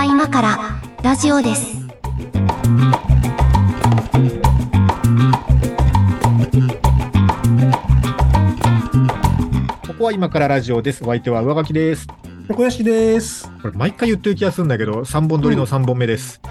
[0.00, 1.76] は今からラジオです。
[9.86, 11.04] ここは今からラジオです。
[11.04, 12.06] お相手は上書きです。
[12.48, 13.50] 小屋敷です。
[13.60, 16.40] これ毎回言ってる気がするんだけど、3本撮りの3本目です。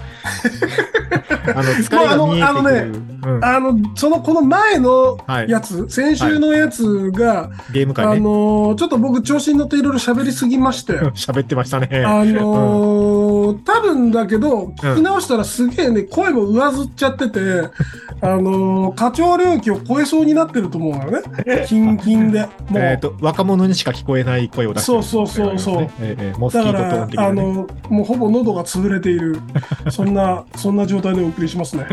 [1.54, 8.20] あの、疲れが見えてあのうんあの、その、この前のはいやつ、先週のやつが、あゲーム会ね。
[8.20, 11.88] のー、ちょっと僕調子に乗っていろいろ喋りすぎまして、 喋ってましたね。
[12.04, 17.40] あのー、多分だけど、聞き直したらすげえね、声も上ずっちゃってて、
[18.22, 21.22] あのー、課長領域を超えそうになってると思うのよね。
[21.66, 22.40] キンキンで。
[22.40, 22.48] もう。
[22.78, 27.14] えっと、若者にしか聞こえない声を出してるそうそうそうそうええーだからね。
[27.16, 29.38] あの、もうほぼ喉が潰れている、
[29.90, 31.86] そんな、そんな状態でお送りしますね。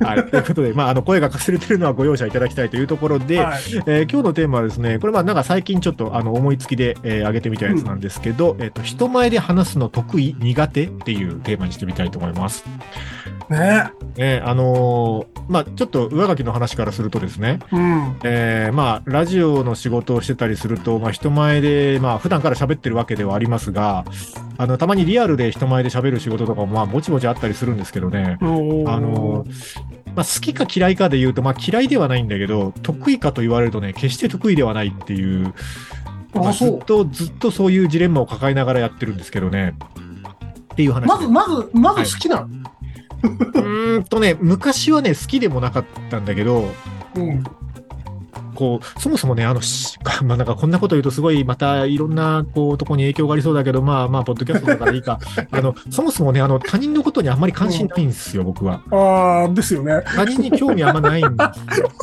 [0.00, 0.24] はい。
[0.30, 3.60] ということで、まあ、あの、声がかすれてるのはご容赦いただきたいというところで、はい。
[3.86, 12.64] えー今日のテーマはですね、これまあなんか最近ちょっとあの思いつきで、えー上げてみたやつなんですけど、えっ、と、人前で話すの得意苦手っていうテーマにしてみたいと思います。
[13.48, 13.90] ね。
[14.16, 18.16] ね、あのーまあちょっと上書きの話からするとですね、うん。
[18.22, 24.04] えーまあラジオの仕事をしてたりすると、まあ人前で、まあ普段から喋ってるわけではありますが、
[24.58, 29.44] あの、たまにリアルで人前で喋る仕事とかもまあぼちぼちあったりするんですけどね、あの
[30.14, 35.52] まあ、好きか嫌いかで言うと、まあ嫌いではないんだけど、得意かと言われるとね、決して得意ではないっていう、
[36.34, 36.78] まあ、ずっ。
[36.84, 39.74] と、ずっとそういうジレンマを抱えながらやってるんですけどね。
[40.72, 41.06] っていう話で。
[41.06, 42.46] まず、まず、まず好きなの。
[42.46, 46.70] うーんとね、昔はね、好きでもなかったんだけど、
[47.14, 47.44] うん。
[48.54, 55.18] こう、そもそもね、あの、し まあなんかこんなこと言うとすごいまたいろんな、こう、とこに影響がありそうだけど、まあまあ、ポッドキャストだからいいか。
[55.50, 58.80] あの、そもそもね、あの、他人のことにあんまり関心ないんですよ、僕は。
[58.90, 60.02] ああ、ですよね。
[60.16, 61.90] 他人に興味あんまないんですよ。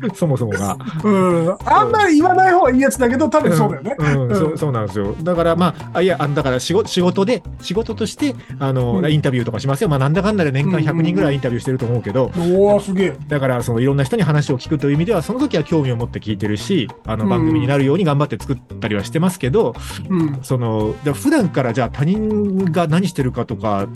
[0.14, 0.76] そもそもが。
[1.04, 1.56] うん。
[1.64, 3.96] あんまり言わない方がいいやつだけど、多分そうだよね。
[3.98, 5.14] うん、うんそうそうなんですよ。
[5.22, 9.88] だからまあ、あいや、あだから仕事仕事で、仕事として、あの、うんインタビューとかしますよ。
[9.88, 13.16] まあ、なんだかんだで年間100人ぐらいインタビューしてると思うけど、おお、すげえ。
[13.28, 19.74] だから、そのいろんな人に話を聞くという意味では、その時は興味を持って聞いてるし、あの、うん番組になるように頑張って作ったりはしてますけど、
[20.08, 20.38] うん。
[20.42, 23.86] その、普段からじゃあ他人が何してるかとか、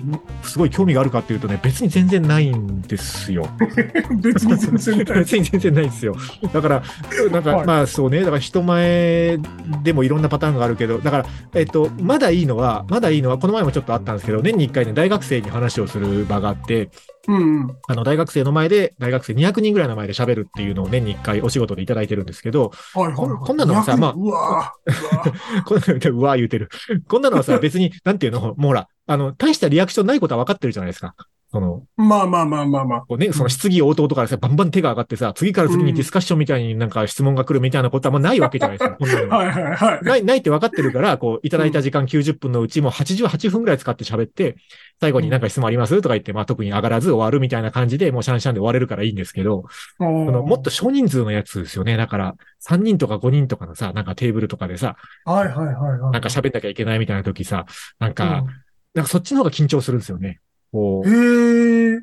[0.43, 3.47] すごい興味があるかっていうとね、別に全然ないんですよ。
[4.21, 5.19] 別に全然ない。
[5.21, 6.17] 別に全然ないですよ。
[6.53, 6.83] だから、
[7.31, 9.39] なんか、はいまあそうね、だから人前
[9.83, 16.91] でもいろんなパターンがあるけど、だから、えっと、まだいいのは、まだいいのは、この前もちょっとあったんですけど、年に1回ね、大学生に話をする場があって、
[17.29, 17.77] うん。
[17.87, 23.47] あの、大学生の前で、大学生200人ぐらいの前で喋るっていうのを年に1回お仕事でいただいてるんですけど、はいはいはい。
[23.47, 26.71] こんなのはさまあうわー こんなの、うわー言うてる。
[27.09, 31.15] こんなのはさ、別に、なんていうの、もうほら、あの、大したリアクションないことは分かってるじゃないですか。
[31.53, 33.01] その、まあまあまあまあまあ。
[33.01, 38.97] こうね、その質疑応答とかでさ、バンバン手が上がってさ、次から次にディスカッションみたいになんか質問が来るみたいなことはもうないわけじゃないですか。
[39.37, 40.05] ははいはいはい。
[40.05, 44.57] ない、ないって分かってるから、こう、いただいた時間90分のうちもう88分ぐらい使って喋って、
[45.01, 49.65] 最後になんか質問ありますとか言って、まあ特に上がらず終わるみたいな感じで、もうシャンシャンで終われるからいいんですけど、
[49.99, 51.97] そそのもっと少人数のやつですよね。
[51.97, 52.35] だから、
[52.65, 54.95] 3人とか5人とかのさ、なんかテーブルとかでさ、
[55.25, 56.13] はいはいはいはい。
[56.13, 57.67] なんか喋んなきゃいけないみたいな時さ、
[57.99, 60.41] なんか、うんなんかそっちの方が緊張するんですよね。
[60.73, 62.01] こう、へえ。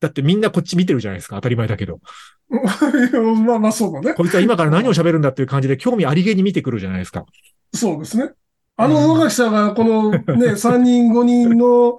[0.00, 1.36] だってみんなこっち見てるじゃないですか。
[1.36, 2.00] 当たり前だけど。
[3.44, 4.14] まあまあそうだね。
[4.14, 7.24] こいつは今から何を喋るんだっていう感じで興味ありげに見てくるじゃないですか。
[7.74, 8.32] そうですね。
[8.76, 10.18] あの、野垣さんが、このね、
[10.56, 11.98] 3人、5人の、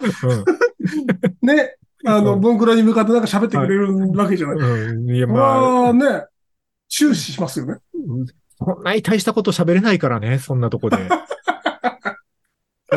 [1.44, 1.75] ね、
[2.06, 4.57] あの、うんボンクラに向かってなんか喋ってくれるわけじゃない。
[4.57, 5.07] うん。
[5.07, 5.16] うん。
[5.16, 6.25] いや、ままあ、あね、
[6.90, 7.75] 注視しますよね。
[8.57, 10.97] そんなに大したこと喋れないからね、そんなとこで。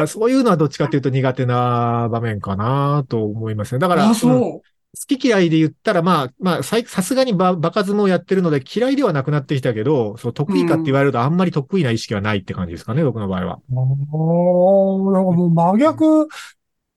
[0.06, 3.78] そういうのはどっちかっていうと苦手な場面かなと思いますね。
[3.78, 4.62] だから、あ、うんそ
[4.96, 13.54] 好き嫌いで言ったら、まあ、まあ、さすがにババカ相撲やってるので嫌いではなくなってきたけど、そう得意かって言われるとあんまり得意な意識はないって感じですかね、僕の場合は。
[13.54, 13.74] う。
[13.76, 16.28] ああ、なんかもう真逆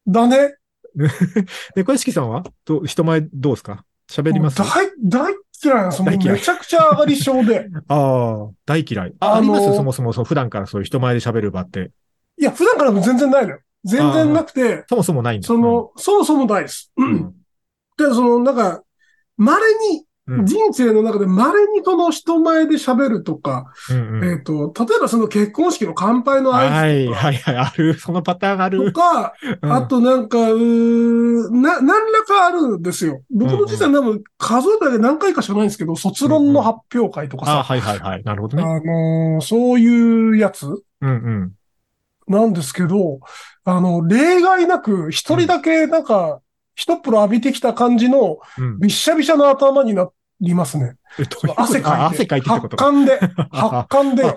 [0.08, 0.53] だね。
[1.75, 2.44] で、小屋敷さんは？
[2.66, 3.84] どう人前どうですか？
[4.12, 4.59] 喋ります？
[4.62, 5.34] もう大、大
[5.64, 6.06] 嫌いなんですよ。
[6.06, 7.68] もう大嫌いめちゃくちゃ上がり症で。
[7.90, 9.14] ああ、大嫌い。
[9.20, 11.91] あ、ああのーりますそもそもそう普段からそういう人前で喋る場って。
[12.37, 13.59] いや、普段からも全然ないのよ。
[13.84, 15.47] 全然なくて、そもそもないんだ。
[15.47, 16.91] その、そもそもないです。
[16.97, 17.34] ううんん。
[17.97, 18.84] で、その、なんか、
[19.37, 19.61] 稀
[19.91, 27.93] に、うん、人生の中で稀にその人前で喋るとか、うんうんえっ、と、例えばその結婚式の乾杯のはい、挨拶とか、はい、はい、ある。
[27.93, 28.91] そのパターンあとる。
[28.91, 33.22] か、うんあとなんか、うーな、何らかあるんですよ。
[33.31, 38.23] 僕の人生多分数えただけ何回かしかないんですけど、卒論の発表会とかあさ、はい、はい、はい。
[38.25, 38.63] なるほどね。
[38.63, 41.53] あのーそういうやつうん、うん。
[42.28, 43.20] なんですけど、
[43.64, 46.41] あの、例外なく一人だけなんか、
[46.76, 48.79] 一っ風呂浴びてきた感じの、うん。
[48.79, 50.09] びっしゃびしゃの頭にな
[50.41, 50.96] りますね。
[51.18, 51.97] ういうこと汗かいて。
[51.97, 52.85] あ汗かいてってことか。
[52.85, 53.20] 発汗で、
[53.52, 54.35] 発汗であ、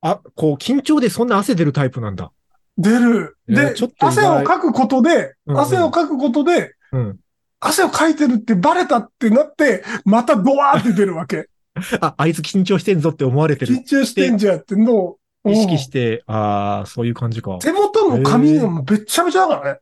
[0.00, 2.32] あ、こう、緊張でそんな汗出るタイプなんだ。
[2.78, 3.36] 出る。
[3.46, 7.18] で、いやちょっと意汗外をかくことで、うんうん汗をかくことで、うん。
[7.60, 11.48] 汗をかいてるってバレたってなって、またドワーって出るわけ。
[12.00, 13.84] あ、あいつ緊張してんぞって思われてる緊。
[13.84, 15.18] 張してんじゃんってのを、
[15.50, 17.58] 意識しうんて、ああ、そういう感じか。
[17.58, 19.80] 手元の髪がもうべっちゃべちゃだからね。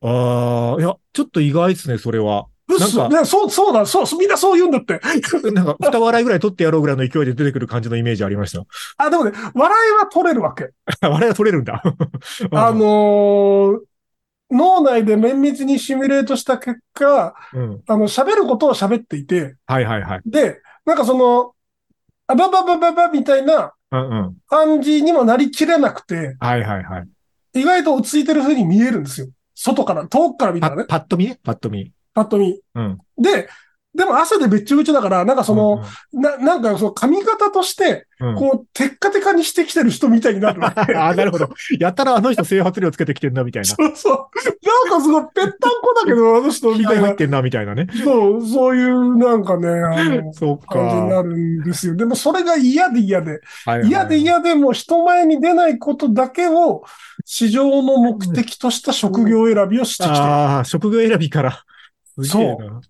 [0.00, 2.46] ああ、いや、ちょっと意外ですね、それは。
[2.68, 5.00] なんかうっねそう、そうだ、そう、みんなそう言うんだって。
[5.52, 8.64] なんか、二笑いぐらい取ってやろうぐらいの勢いで出てくる感じのイメージありました。
[8.98, 10.70] あ、でもね、笑いは取れるわけ。
[11.00, 11.82] 笑いは取れるんだ。
[12.52, 13.80] あのー
[14.50, 17.82] 脳内で綿密にシミュレートした結果、うん。
[17.86, 20.22] あの、喋ることを喋っていて、はいはいはい。
[20.24, 21.54] で、なんかその、
[22.26, 24.36] あばばばばばみたいなうんうん。
[24.46, 27.08] 感じにもなりきれなくて、はいはいはい。
[27.54, 29.28] 意外と落ち着いてる風に見えるんですよ。
[29.54, 31.26] 外から、遠くから見たパらね、パッと見？
[31.26, 31.92] ね、パッと見。
[32.14, 32.60] パッと見。
[32.74, 32.98] うん。
[33.16, 33.48] で、
[33.94, 35.82] でも汗でべっちょべちょだから、なんかその、
[36.12, 40.92] な、なんかその髪型として、うん、うんこう、テッカテカにしてきてる人みたいになるわけ。
[40.94, 41.48] ああ、なるほど。
[41.80, 43.66] やったらあの人整髪量つけてきてんな、みたいな。
[43.74, 44.16] そうそう。
[44.88, 47.14] なんかすごい、ぺったんこだけど、あの人みたいな入っ。
[47.16, 47.86] てんな、みたいなね。
[48.04, 50.74] そう、そういう、なんかね、あの、そうか。
[50.74, 51.96] 感じになるんですよ。
[51.96, 56.84] でもそれが嫌で嫌で、はいはい嫌で嫌でもう人前に出ないことだけを
[57.24, 60.20] 市場の目的とした職業選びをしてきてる。
[60.20, 61.64] ああ、職業選びから。
[62.22, 62.80] そな。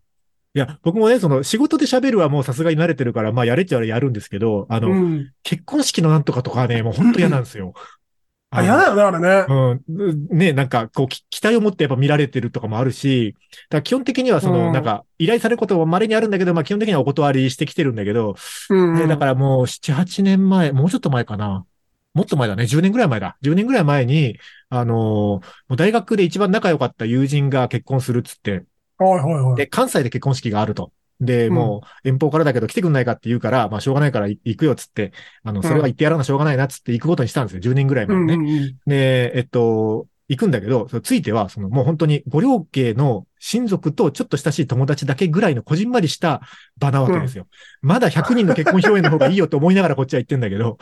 [0.59, 5.31] いや、僕もね、その、仕事で喋るはもうさすがに慣れてるから、まあ、やれっちゃやるんですけど、あの、うん。
[5.45, 7.75] 結婚式のなんとかとかはね、もう本当嫌なんですよ。
[8.51, 9.47] あ、嫌だよね、あれね。
[9.49, 10.37] うん。
[10.37, 13.37] ね、なんか、こう、き期待を持ってやっぱ見られてるとかもあるし、
[13.71, 18.35] だ基本的にはその、うんなんか、依頼されることも稀にあるんだけど、まあ基本的にはお断りしてきてるんだけど、
[18.71, 21.67] うん、ねだからもう7、8年前、もうちょっと前かな。
[22.15, 22.67] もっと前だね。
[22.67, 23.37] 10年ぐらい前だ。
[23.43, 24.39] 10年ぐらい前に、
[24.71, 28.65] あのーもう大学で一番仲良かった友人が結婚するっつって、
[28.99, 29.57] はいはいはい。
[29.57, 30.93] で、関西で結婚式があると。
[31.21, 35.13] で、うんもう遠方からだけど来てくんないかって言うから、まあしょうがないから行くよっつって、
[35.43, 37.61] あの、それは言ってやらなしょうがないなっつって行くことにしたんですよ。
[37.61, 38.35] 10年ぐらい前にね。
[38.35, 46.43] うんうんうんで、えっと、行くんだけど、そのついては、そのもう本当にご両家の親族とちょっと親しい友達だけぐらいのこじんまりした
[46.77, 47.47] 場なわけですよ。
[47.81, 50.77] まだ100人の結婚披露宴の方がいいよと思いながらこっちは言ってんだけど、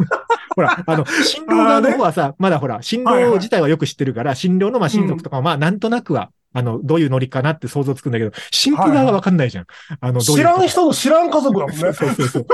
[0.54, 9.66] ほら、あの、新郎側の方はさ、まだほら、新郎自体はよく知ってるから、新郎のまあ親族とかはまあなんとなくは、あの、どういうノリかなって想像つくんだけど、新婦側がわかんないじゃん。
[10.00, 11.76] あの、どういう知らん人の知らん家族だもんね。
[11.78, 12.46] そうそうそう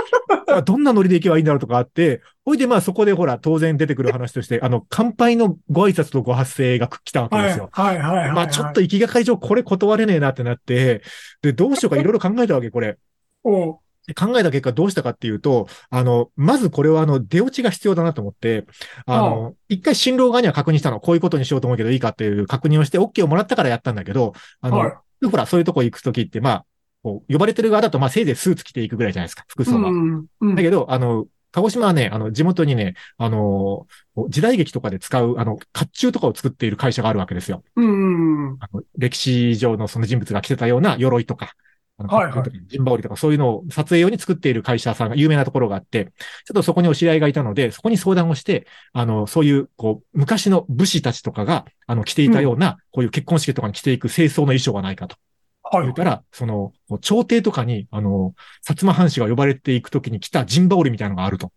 [0.65, 7.69] どんなノリで行けばいいんだろうとかあって、ほいでまあそこでほら、当然出てくる話として、あの、乾杯のご挨拶とご発声が来たわけはいですよ。
[7.73, 8.33] はいはいはい。
[8.33, 11.03] まあちょっと行きがかり上これ断れねえなってなって、
[11.43, 12.99] で、どうしようかいろいろ考えたわけ、これ。
[13.45, 13.81] お
[14.15, 18.67] 考えた結果どうしたかっていうと、あの、まずこれはあの、出落ちが必要だなと思って、
[19.07, 24.95] あの、一回新郎側には確認したの、こういうことにしようと思うけどいいかっていう確認をして OK をもらったからやったんだけど、あの、はい。
[25.21, 26.67] でほら、そういうとこ行くときって、まあ、
[27.03, 29.91] こう、呼ばれてる側だと、まあ、せいぜいスーツ着ていくぐらいじゃないですか、服装は。
[29.91, 31.27] うんうんだけど、あの、
[31.57, 33.87] 鹿児島はね、あの、地元にね、あの、
[34.29, 37.63] 時代劇とかで使う、あの、甲冑とかを作っている会社があるわけですよ。
[37.77, 38.57] うんうん。
[38.61, 41.55] あの歴史上のその人物が着てたような鎧とか、
[41.99, 46.13] はいはい甲冑とか陣羽織とかそういうのを撮影用に作っている会社さんが有名なところがあって、
[46.45, 55.17] ちょっとそこにお知り合いがいたので、そこに相談をして、あの、そういう、こう、昔の武士たちとかが、あの、着ていたような、こういう結婚式とかに着ていく清掃の衣装がないかと。
[55.63, 55.95] はい言う。
[55.95, 61.53] から、その、朝廷とかに、あの、薩摩藩士が呼ばれていくときに着た陣羽織みたいなのがあると。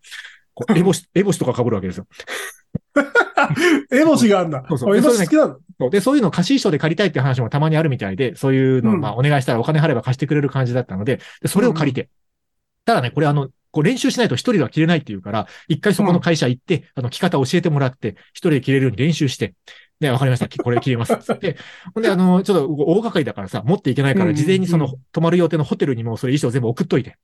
[0.76, 2.06] エボシ、エボシとか被るわけですよ。
[3.90, 4.64] 絵文字があるんだ。
[4.68, 5.58] そうそう絵文字好きなんだ。
[5.78, 12.10] そうで、そういうのを貸し衣装で借りたいって話もたまにあるみたいで、そういうのをうんまあお願いしたらお金払えば貸してくれる感じだったので、でそれを借りて。
[12.84, 19.54] ただね、これあの、こう練習しないと一人では着れないっていうから、一回そこの会社行って、あの、着方を教えてもらって、一人で着れるように練習して、
[20.00, 20.48] で、わかりました。
[20.62, 21.16] これ着れます。
[21.18, 21.56] つって。
[21.94, 27.18] ほんで、あの、ちょっと大掛かりだからさ、持っていけないから、うん事前にそのうん、泊まる予定のホテルにもそれ衣装全部送っといて。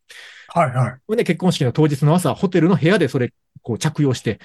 [0.56, 1.16] はいはい。
[1.16, 3.32] で、結婚式の当日の朝、ホテルの部屋でそれ、
[3.62, 4.40] こう着用して、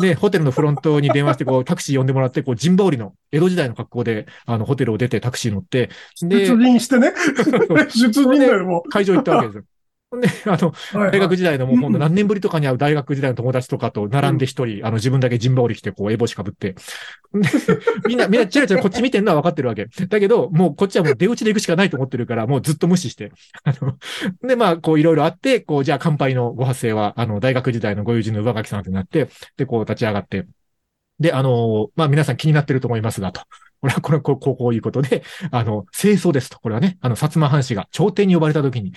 [0.00, 5.88] で、ホテルのフロントに電話して、こう、タクシー呼んでもらって、こう、陣羽織の江戸時代の格好で、あの、ホテルを出てタクシー乗って、
[6.20, 7.12] で出、陣してね。
[7.94, 9.64] 出陣だよ、も会場行ったわけですよ。
[10.14, 10.72] ほんで、 あの、
[11.10, 16.74] 大学時代のもうほんとうん何年ぶりとかに会う大学時代の友達とかと並んで一人、あの自分だけ陣羽織着てこう、エボシ被って。
[17.34, 17.48] で
[18.06, 19.86] みんな、みんなチラチラこっち見てんのは分かってるわけ。
[19.86, 23.32] だけど、もうこっちはもう出打ちで行くしかないと思ってるから、もうずっと無視して。
[23.64, 23.96] あの、
[24.46, 30.46] で、まあ、こういろいろあって、こう、じゃあ乾杯のご発声は、あの、大学時代のご友人の上垣さんってなって、で、こう立ち上がって、
[31.20, 33.42] で、あのまあ、皆さん気になってると思いますが、と。
[33.84, 35.22] これは、これは、こう、こういうことで、
[35.52, 36.58] あの、清掃ですと。
[36.58, 38.94] これはね、あの、薩摩藩士が朝廷に呼ばれた時に、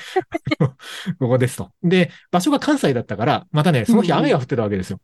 [1.19, 1.71] ここですと。
[1.83, 5.01] で、場所が関西だったから、またね、その日うんうん雨が降ってたわけですよ。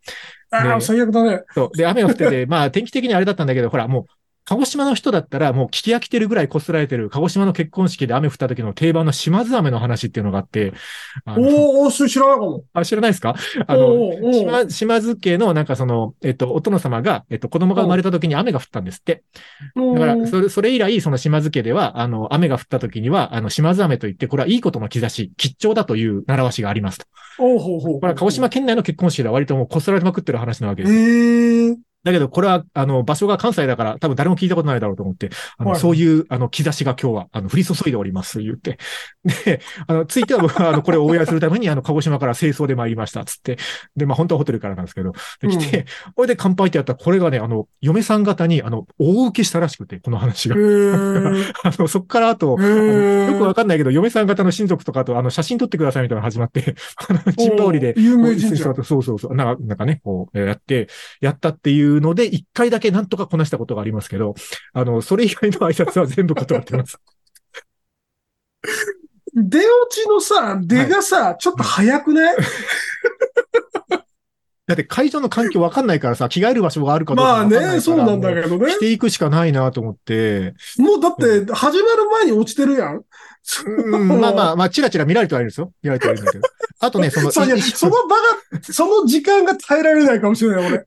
[0.52, 1.42] ああ、ね最悪だね。
[1.54, 1.78] そう。
[1.78, 4.06] で、雨が降ってて、まあ、天気的にあれだったんだけど、ほら、もう、
[4.46, 10.74] 鹿児島の人だったらもう聞き飽きてるぐらいこすられてる鹿児島の結婚式で雨降った時の定番の島津雨の話っていうのがあって、
[11.26, 11.36] おー
[11.84, 12.64] おー、それ知らなかも。
[12.74, 13.36] あ知らないですか？
[13.68, 19.24] あおの、島、島津家のなんかその、えっと、お殿様が、えっと、子供が生まれた時に雨が降ったんですって。
[19.76, 27.06] だから、それ、それ以来、その島津家では、あの、雨が降った時には、あの、島津雨といって、これはいいことの兆し、吉兆だという習わしがありますと。
[27.40, 28.00] おうほうほう。
[28.00, 30.96] これは鹿児島県内の結婚式では割ともうこすられまくってる話なわけえです。
[30.96, 31.78] ー。
[32.04, 38.78] だけど、これは、あの、場所が関西だから、多分誰も聞いたことないだろうと思って、あの、はいそういう、あの、兆しが今日は、あの、降り注いでおります、言って。
[39.46, 43.58] で、あの、ついては僕は、 あの、これを応援するために、あの、鹿児島から清掃で参りました、つって。
[43.96, 50.60] で、まあ、本当はホテルからなんですけど、で、来て、これで乾杯ってやったら、これがね、あの、嫁さん方に、あの、大受けしたらしくて、この話がえ。
[50.60, 51.54] ー。
[51.64, 56.76] あの、そっからあと、えあよくわかんないけど、嫁さん方の親族とかと、あの、写真撮ってくださいみたいなのが始まって、
[57.10, 58.56] あの、チンバオリで有名人。
[58.56, 59.36] そうそうそう。
[59.36, 60.88] なんかなんかね、こう、えーやって、
[61.22, 64.36] やったっていうので、一回だけなんとかこなしたことがありますけど、
[64.74, 66.98] あの、それ以外の挨拶は全部断ってます。
[69.36, 72.36] 出落ちのさ、出がさ、ちょっと早くない？
[74.66, 78.70] だって会場の環境わかんないからさ、着替える場所があるかどうかまあわかんないからね、そうなんだもけどねう。
[78.70, 83.04] していくしかないなと思って、もうだって、始まる前に落ちてるやん。
[83.66, 85.74] うん、まあまあまあ、チラチラ見られてはいるんですよ。
[85.82, 86.48] 見られてはいるんだけど。
[86.86, 90.86] あとね、その、そその場が、その時間が耐えられないかもしれない、俺。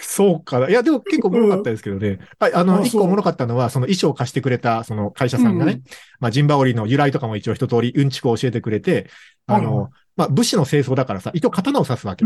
[0.00, 0.70] そうかな。
[0.70, 2.20] いや、でも結構おもろかったですけどね。
[2.38, 5.82] はい、あの、一個おもろかったのは、その衣装を貸してくれた、その会社さんがね、うん
[6.20, 9.10] まあ、ジンバオリの由来とかも一応一通りうんちくを教えてくれて、
[9.46, 12.24] あはいはの、まあ、武士の清掃だからさ、一応刀を刺すわけ。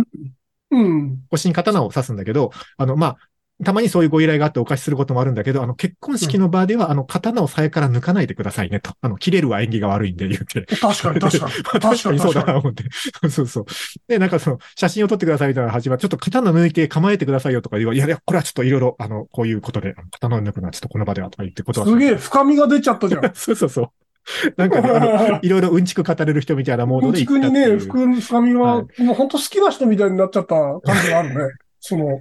[0.71, 1.23] うん。
[1.31, 3.17] 腰に刀を刺すんだけど、あの、まあ、
[3.65, 8.93] たまにそういうご依頼があってお貸しすることもあるんだけど、あの、結婚式の場では、あの、刀を鞘から抜かないでくださいねと。
[9.01, 10.63] あの、切れるは縁起が悪いんで言って。
[10.77, 11.53] 確かに、確かに。
[11.53, 12.85] ま あ確かにそうだな、思って。
[13.29, 13.65] そうそう。
[14.07, 16.01] で、なんかその、写真を撮ってくださいみたいな始まる。
[16.01, 21.87] ちょっと刀抜いて構えてくださいよとか言わ、いやいや、これはちょっといろいろ、あの、こういうことで、刀を抜くのはちょっとこの場ではとか言ってことは。
[21.87, 23.31] すげえ、深みが出ちゃったじゃん。
[23.35, 23.91] そうそうそう。
[24.57, 27.79] なんかね、あの、いろいろうんちく語れる人みたいなモードうんでちくにね。
[27.79, 31.55] 深深みが、はもう本当好きな人みたいになっちゃった感じがあるね。
[31.81, 32.19] その、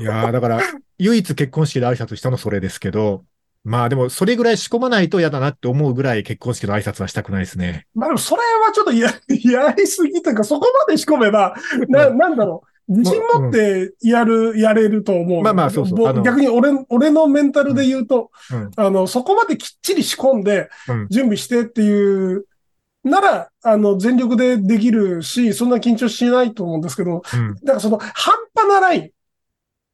[0.00, 0.60] いやーだから、
[0.98, 3.24] 唯一結婚式で挨拶したのそれですけど、
[3.62, 7.86] まあでも、それぐらい仕込まないと嫌だなって思うぐらい結婚式の挨拶はしたくないですね。
[7.94, 9.10] まあでもそれはちょっとや、
[9.68, 11.54] やりすぎというか、そこまで仕込めば、
[11.88, 12.70] な、なんだろう。
[12.88, 15.42] 自信持ってやる、やれると思う。
[15.42, 22.46] まあまあそうそう逆に俺、俺のメンタルで言うと、うんあの、そこまできっちり仕込んでうん、準備してっていう、
[23.02, 27.54] なら、あの、全力でできるし、そんな緊張しないと思うんですけど、うん。
[27.56, 29.10] だからその、半端なライン、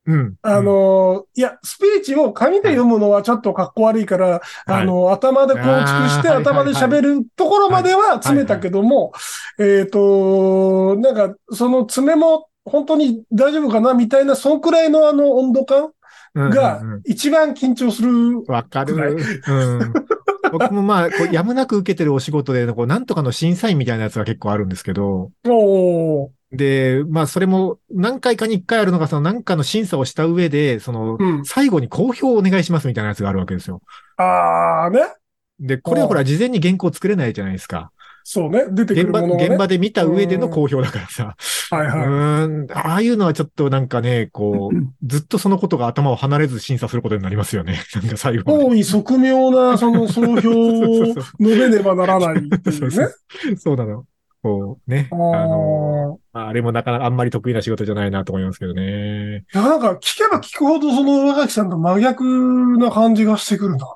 [0.07, 0.35] うん。
[0.43, 9.13] あの、いや、スピーチを紙で読むのはちょっと格好悪いから、あの、頭で構築して、頭で喋るところまでは詰めたけども、
[9.59, 15.91] えっと、なんか、その詰めも本当に大丈夫かなみたいな、そのくらいのあの温度感
[16.35, 18.45] うんが一番緊張する。
[18.47, 19.17] わかる。
[19.49, 19.95] うん。
[20.53, 31.45] 僕もまあ、こうやむなく受けてるお仕事で、こう、なんとかの審査員みたいなやつが結構あるんですけど、おーで、まあ、それも何回かに一回あるのが、その何かの審査をした上で、その、うん。
[31.45, 33.83] 最後に公表をお願いしますみたいなやつがあるわけですよ。
[34.17, 35.01] あーね。
[35.59, 37.91] で、これはほら、事前に原稿作れないじゃないですか。
[38.29, 38.65] そうね。
[38.73, 39.47] 出てく現場、るものがね。
[39.51, 41.37] 現場で見た上での公表だからさ。
[41.71, 42.07] はいうはい。
[42.09, 47.79] ーん、ああいうのはちょっとなんかね、こう、 ずっとそのことが頭を離れず審査することになりますよね。
[47.95, 48.53] なんか最後。
[48.53, 53.09] 大い側妙な、その総評を述べねばならないっていうね。
[53.59, 54.05] そうなの。
[54.47, 55.09] こうね。
[55.11, 59.45] ああの、ーあれもなかなかあんまり得意な仕事じゃないなと思いますけどね。
[59.55, 62.25] いや、なんか聞けば聞くほどその上垣さんと真逆
[62.79, 63.87] な感じがしてくるな。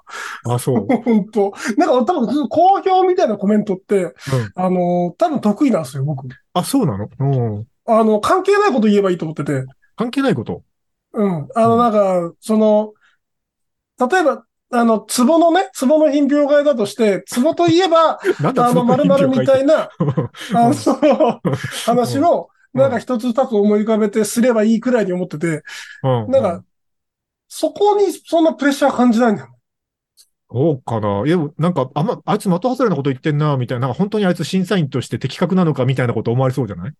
[0.49, 0.87] あ、そう。
[1.05, 4.13] 本当なんか多分、好評みたいなコメントって、うん
[4.55, 6.27] あの、多分得意なんですよ、僕。
[6.55, 7.09] あ、そうなの？
[7.19, 7.25] う
[7.61, 7.67] ん。
[7.87, 9.65] あの、関係ないこと言えばいいと思ってて。
[9.97, 10.63] 関係ないこと？
[11.13, 11.49] うん。
[11.55, 12.93] あの、うんなんか、その、
[14.09, 18.21] 例えば、あの、壺のね、壺の品評会だとして、壺といえば、
[18.57, 19.91] あの、〇〇みたいな、
[20.55, 21.41] あの、
[21.87, 25.65] 話を、うんなんか一つ二つ思い浮かべてすればいいくらいに思ってて、
[26.05, 26.31] うん。
[26.31, 26.65] なんか、
[27.49, 29.49] そこにそんなプレッシャー感じないんだよ。
[30.49, 31.25] そうかな。
[31.27, 33.89] いや、なんか、あんま、あいつ的外れなこと言ってんな、みたいな。
[33.89, 36.91] なんか本当にあいつ審査員として的確なのか、みたいなこと思われそうじゃない？
[36.91, 36.93] あ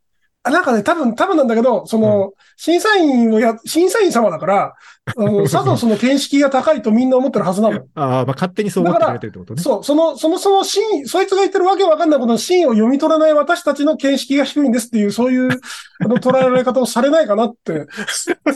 [0.43, 4.75] なんかね、多分、多分なんだけど、その、審査員をや、審査員様だから、
[5.17, 7.77] あの、 さぞその見識が高いとみんな思ってるはずなの。
[7.77, 9.63] ああ、まあ勝手にそう思ってくれてるってことね。
[9.63, 15.51] そう、その、そもそもシーン、そいつが言ってるわけわかんないことのシーンを読み取らない私たちの見識が低いんですっていう、そういう、
[16.03, 17.87] あの、捉えられ方をされないかなって。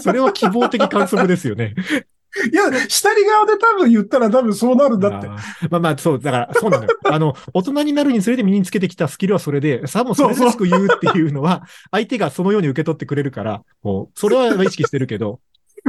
[0.01, 1.75] それは希望的観測ですよね。
[2.53, 5.29] いや、下り側で多分言ったら多分そうなるんだって。
[5.29, 6.91] まあまあ、そう、だから、そうなのよ。
[7.05, 15.41] あの、大人になるにつれて身につけてきたスキルはそれで、さもそれらしく言うっていうのは、相手がそのように受け取ってくれるから、こう、それは意識してるけど、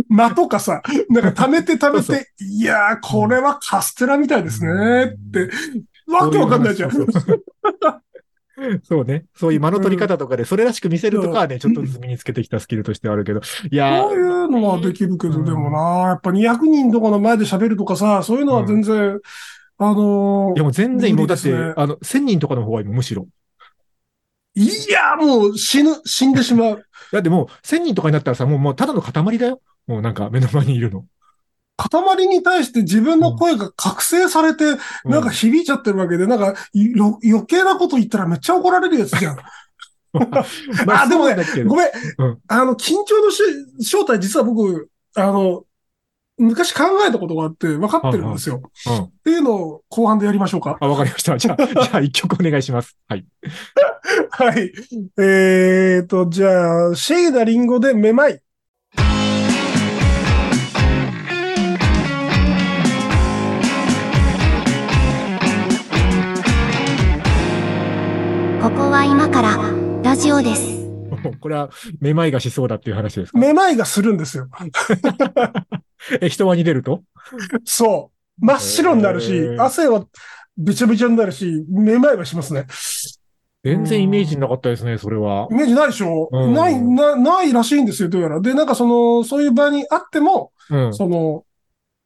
[0.10, 5.50] 間とかさ、なんか溜めて溜めそうて、いやー、これはカステラみたいですねって、
[6.08, 6.92] わけわかんないじゃん。
[6.92, 7.44] そうそうそう
[8.84, 9.25] そうね。
[9.36, 13.41] そういう間の取り方とかで、それらしく見せるとかはね、ちょっとずつ身につけてきたスキルとしてはあるけど。
[13.72, 19.19] いやそういうのはできるけど、うんでもな、やっぱ200人とかの前で喋るとかさ、そういうのは全然、
[19.77, 23.27] あのーいやもう全然もうだって、あの、1000人とかの方が今むしろ。
[24.55, 26.86] いや、もう死ぬ、死んでしまう。
[27.12, 29.62] だってもう1000人とかになったらさ、もうもうただの塊だよ。
[29.86, 31.05] もうなんか目の前にいるの。
[31.77, 39.38] 塊に対して自分の声が覚醒されて、うなんか響いちゃってるわけで、なんか余計なこと言ったらめっちゃ怒られるやつじゃん。
[40.86, 41.88] ま あでもねごめん。
[42.20, 43.44] うんあの、緊張のし
[43.82, 45.65] 正体実は僕、あの、
[46.38, 48.62] 昔考えたことがあって分かってるんですよ。
[48.88, 49.03] うん。
[49.03, 50.77] っていうのを後半でやりましょうか。
[50.82, 51.38] あ、わかりました。
[51.38, 52.98] じゃあ、 じゃあ一曲お願いします。
[53.08, 53.25] はい。
[54.32, 54.72] はい。
[55.17, 58.41] えーと、じゃあ、シェイダリンゴでめまい。
[68.65, 69.57] ここは今から
[70.01, 70.63] ラジオです。
[71.39, 71.69] これは、
[72.01, 73.38] めまいがしそうだっていう話ですか？
[73.38, 74.48] めまいがするんですよ。
[76.19, 77.03] え、人はに出ると？
[77.63, 78.10] そ
[78.41, 78.43] う。
[78.43, 80.03] 真っ白になるしへ、ー汗は
[80.57, 82.65] びちゃびちゃになるし、めまいはしますね。
[83.63, 85.53] 全然イメージなかったですね、それはイ。
[85.53, 88.41] メージないでしょ、うんない、な、ないらしいんですよ、どうやら。
[88.41, 90.93] で、なんかその、そういう場にあっても、うん。
[90.95, 91.43] その、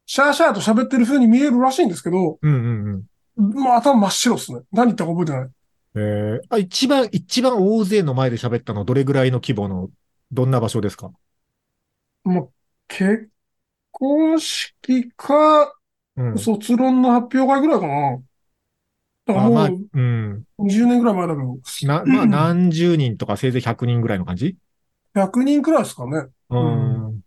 [0.04, 3.02] シャーシャーと喋ってる風に見えるらしいんですけど、うんうん
[3.38, 3.54] うん。
[3.54, 4.60] もう頭真っ白ですね。
[4.72, 5.48] 何言ったか覚えてない。
[5.94, 9.90] えー、あ、一番、一番大勢の前で喋ったのはどれぐらいの規模の、
[10.32, 11.12] どんな場所ですか？
[12.24, 12.52] もう、
[12.88, 13.30] 結
[13.92, 15.74] 婚式か、
[16.16, 16.50] うん。
[16.58, 18.22] 卒論の発表会ぐらいかな。
[19.26, 20.46] だからあ、まあ、もうん。
[20.58, 24.56] う、20年ぐらい前だけど、な、まあ、何十人とか、せいぜい100人ぐらいの感じ
[25.14, 26.28] ？100人くらいですかね。
[26.50, 27.22] ううんん。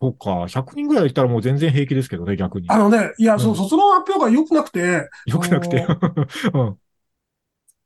[0.00, 0.48] そうか。
[0.48, 2.68] 100人ぐらいいたらもう全然平気ですけどね、逆に。
[2.68, 5.84] あのね、いや、そうう、ん卒論発表会良くなくて、よくなくて。
[6.54, 6.80] うん。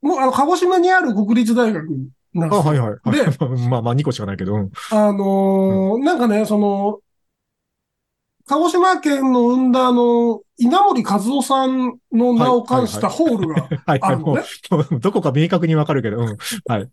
[0.05, 1.89] もう、あの、鹿児島にある国立大学
[2.35, 2.73] なんであ、すよ。
[2.73, 3.11] はいはい。
[3.11, 3.25] で
[3.71, 4.55] まあまあ、2個しかないけど。
[4.55, 4.71] うん。
[4.91, 7.01] あのーなんかね、その、
[8.47, 14.01] 鹿児島県の生んだあの、稲森和夫さんの名を冠したホールがはいはい。
[14.01, 14.43] もあるのね。
[14.71, 16.19] う、もうどこか明確にわかるけど。
[16.19, 16.37] うん。
[16.67, 16.91] はい。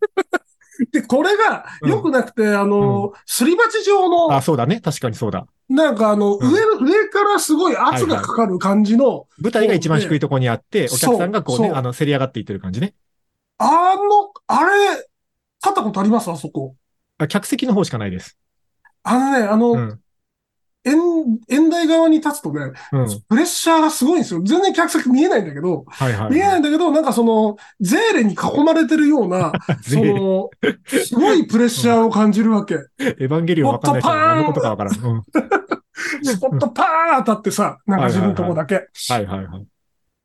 [0.92, 4.80] で、これが良くなくて、あの、すり鉢状のあ、、そうだね。
[4.82, 5.46] 確かにそうだ。
[5.70, 12.94] なんかあの、うん上、上からすごい圧がかかる感じの、舞台が一番低いところにあって、お客さんがこうね、あの、せり上がっていってる感じね。
[13.58, 15.06] あの、あれ、立
[15.70, 16.32] ったことあります？
[16.32, 16.76] あそこ。
[17.20, 18.38] あ客席の方しかないです。
[19.04, 20.01] あのね、あの、うん。
[20.84, 20.98] 演、
[21.48, 23.22] 演台側に立つとね、うん。
[23.30, 24.42] プレッシャーがすごいんですよ。
[24.44, 26.34] 全然客席見えないんだけど、はいはい。
[26.34, 30.50] 見えないんだけど、なんかその、ゼーレに囲まれてるような、 その、
[30.88, 32.76] すごいプレッシャーを感じるわけ。
[33.00, 34.96] エヴァンゲリオンわかんない人は何のことかわからん。
[34.96, 35.24] うん。
[36.24, 38.76] スポットパーン当たってさ、なんか自分のとこだけ。
[39.10, 39.68] はいはいはい。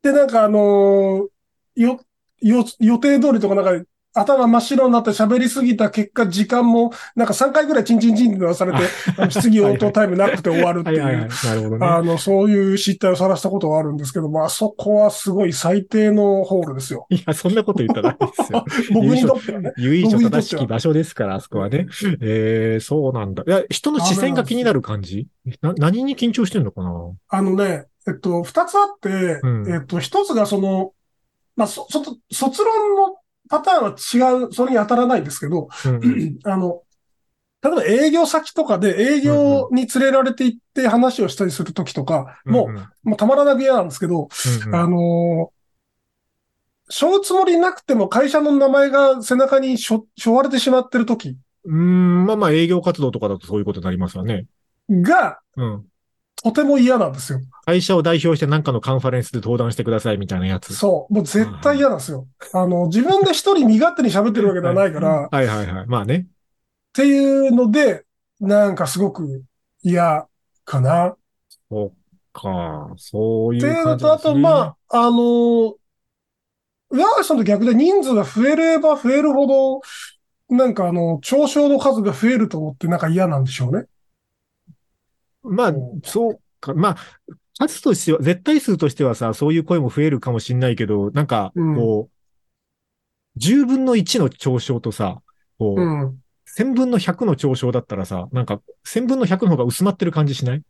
[0.01, 1.27] で、なんかあのー
[1.75, 1.99] よ、
[2.41, 3.85] よ、予定通りとかなんか、
[4.19, 8.79] 頭真っ白になって喋りすぎた結果、時間も、なんか3回ぐらいチンチンチンって出されて、
[9.29, 11.23] 質疑応答タイムなくて終わるってはいはいはい。
[11.23, 11.85] いう、なるほどね。
[11.85, 17.07] あの、そういう失態をさらしたことがあるんですけど、まあ、そこはすごい最低のホールですよ。
[17.09, 18.65] いや、そんなこと言ったらないですよ。
[18.93, 19.73] 僕にとってはね。
[19.77, 21.87] 由緒正しき場所ですから、あそこはね。
[22.21, 23.43] えー、そうなんだ。
[23.45, 25.27] いや、人の視線が気になる感じ？
[25.61, 26.91] な、何に緊張してんのかな？
[27.29, 30.93] あのね、えっと、二つあって、うんえっと、一つがその、
[31.55, 32.01] まあ、そ、そ、
[32.31, 33.17] 卒論の
[33.49, 36.39] パターンは違う、それに当たらないんですけど、うん。
[36.45, 36.83] あの、
[37.61, 44.29] 例えば営業先とかで営業に連れられて行って話をしたりするときとか、もうんうん、う、もうたまらなく嫌なんですけど、
[44.63, 54.45] うんうんあのー、背負うつもりなくても会社の名前が背中にしょ、背負われてしまってるときうーん、まあまあ営業活動とかだとそういうことになりますよね。
[54.89, 55.85] が、うん。
[56.47, 57.41] とても嫌なんですよ。
[57.65, 60.73] 会社を代表して何かのカンファレンスで登壇してくださいみたいなやつ。
[60.73, 61.13] そう。
[61.13, 62.25] もう絶対嫌なんですよ。
[62.53, 65.85] あの、自分で一人身勝手に喋ってるわけではないから、っ はいはいはい。
[65.87, 66.27] まあね。
[66.93, 68.05] ていうので、
[68.39, 69.43] なんかすごく
[69.83, 70.25] 嫌
[70.63, 71.15] かな。
[71.69, 71.91] そっ
[72.31, 72.93] か。
[72.95, 74.35] そういってういうのと、あと。
[74.35, 75.73] まあ、あのー、
[76.91, 79.81] 浦橋さんと逆で人数が増えれば増えるほど、
[80.55, 83.87] なんかあの、嘲笑の数が増えると思ってなんか嫌なんでしょうね。
[85.43, 85.73] まあ、
[86.03, 86.73] そうか。
[86.73, 86.97] まあ、
[87.67, 92.09] 数としては、絶対数としてはさ、そういう声も増えるかもしんないけど、なんか、うんこ
[93.35, 95.21] う、10分の1の嘲笑とさ、
[95.57, 96.19] こう、うん。
[96.57, 100.63] 1000分の100の嘲笑だったらさ、なんか、1000分の100の方が薄まってる感じしない？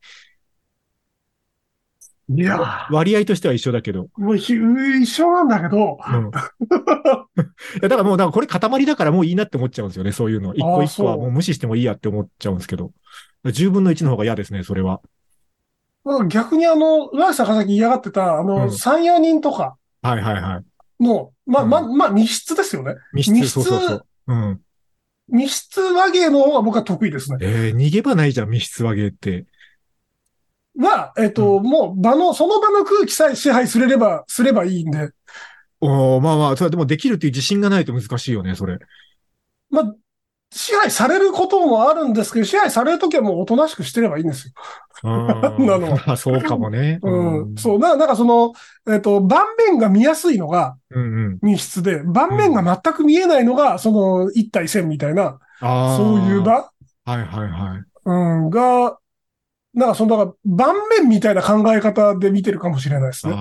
[2.30, 4.08] いや割合としては一緒だけど。
[4.18, 6.26] もうひ一緒なんだけど、うん。
[6.28, 6.32] い
[7.82, 10.54] やだからもう、だからこれ塊だからもういいなって思っちゃうんですよね、そういうの。
[10.54, 12.92] 一個一個はもう無視してもいいやって思っちゃうんですけど。
[13.52, 15.02] 10分の1の方が嫌ですね、それは。
[16.04, 21.04] まあ逆にあの、浦下さっき嫌がってた、あの、うん3、4人とかはいはいはい。
[21.04, 22.96] の、まあ、うんまあ、まあ、密室ですよね。
[23.14, 24.06] 密室、密室そうそうそう。
[24.28, 24.62] うん。
[25.30, 27.38] 密室和芸の方が僕は得意ですね。
[27.42, 29.46] えー、逃げ場ないじゃん、密室和芸って。
[30.78, 35.10] は、えっ、と、もう場の、その場の空気さえ支配すれれば、すればいいんで、
[35.80, 38.80] おーまあまあ、それはでもできるっていう自信がないと難しいよね、それ。
[39.70, 39.96] まあ、
[40.50, 44.54] 支配されることもあるんですけど、支配されるときはもうおとなしくしてればいいんですよ。
[45.04, 47.00] なのまあそうかもね。
[47.04, 47.56] うん。
[47.56, 47.80] そう。
[47.80, 48.54] だから、なんかその、
[48.90, 51.40] えっ、と、盤面が見やすいのがうんうん。
[51.42, 55.98] 密室で、盤面が全く見えないのが、その、一対線みたいな、ああ。
[55.98, 56.42] そういう。
[56.42, 56.70] 場、は
[57.08, 57.84] いはいはい。
[58.06, 58.14] う
[58.48, 58.98] ん、が、
[59.74, 63.36] なんかその、だから、盤面みたいな考え方で見てるかもしれないですね。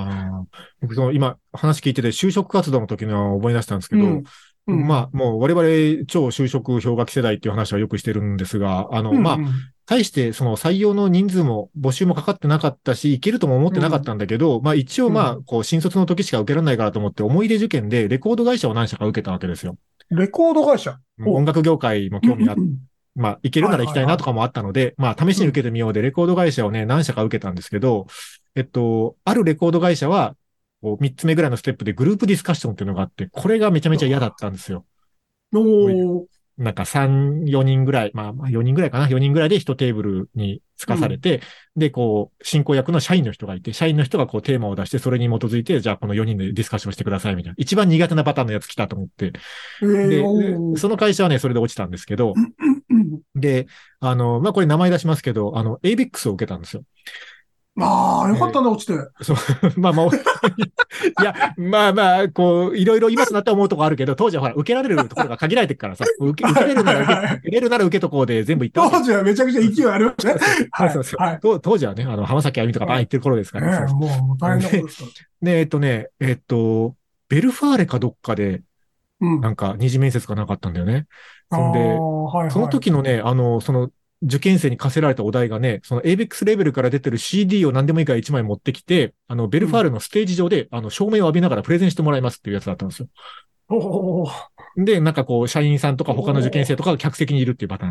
[0.83, 4.25] 僕その今話聞いてて就職活動の時の思い出したんですけど、うん
[4.67, 4.87] うん。
[4.87, 9.39] まあもう我々超就職氷河期世代っていう話はよくしてるんですが、あの、まあ、
[9.87, 19.77] 対してその採用の人数も募集もかかってなかったし、いけるとも思ってなかったんだけど、まあ一応まあ、うこう新卒の時しか受けられないからと思って思い出受験でレコード会社を何社か受けたわけですよ。
[20.11, 20.99] レコード会社？
[21.25, 21.35] お。
[21.35, 22.79] 音楽業界も興味あって、うん
[23.19, 28.07] まあ、行けるなら行きたいなとかもあったので、まあ、試しに受けてみようで、レコード会社をね、何社か受けたんですけど、
[28.55, 30.35] えっと、あるレコード会社は、
[30.83, 34.85] こう、三つ目ぐらいのステップでグループディスカッションっていうのがあって、これがめちゃめちゃ嫌だったんですよ。
[35.55, 36.25] おー
[36.59, 41.43] なんか3、4人ぐらい、まあ、まあ4人ぐらいかな、4人ぐらいで1テーブルにつかされて、
[41.77, 47.57] で、こう、進行役の社員の人がいて、社員の人がこうテーマを出して、それに基づいて、じゃあこの4人でディスカッションしてくださいみたいな。
[47.59, 49.33] 一番苦手なパターンのやつ来たと思って。
[49.83, 53.67] えーで、その会社はね、それで落ちたんですけど、うんで、
[54.01, 56.85] あの、まあ、これ名前出しますけど、あの、ABEX を受けたんですよ。
[57.79, 58.95] ああ、よかったね、落ちて。
[59.23, 59.37] そう、
[59.77, 60.11] まあまあ、 い
[61.25, 70.41] や、まあまあ、こう、いろいろ今となって思うとこあるけど、当時はほら、受けられるところが限られてるからさ、受け受けれるなら受け、受けれるなら受けとこうで全部言った当時はめちゃくちゃ勢いありましたね。
[70.73, 70.91] はい。
[70.91, 71.39] そうそうはい。
[71.43, 73.87] 当当時はね、あの、浜崎あゆみとかバーン言ってる頃ですかねら。
[73.89, 75.11] そうえもうもう大変なことですか
[75.43, 76.95] で、えっとね、えっと、
[77.29, 78.63] ベルファーレかどっかで、
[79.21, 79.29] ら。
[79.29, 79.41] うん。
[79.41, 81.07] なんか、二次面接がなかったんだよね。
[81.51, 83.91] そんであーはいはいその時のね、あの、その、
[84.23, 93.09] 受験生に課せられたお題がね、その ABEX レベルから出てる CD を何でもいいから1枚持ってきて、あの、ベルファーレのステージ上で、あの、照明を浴びながらプレゼンしてもらいますっていうやつだったんですよ。
[94.77, 97.89] で、なんかこう、社員さんとか他の受験生とかが客席にいるっていうパター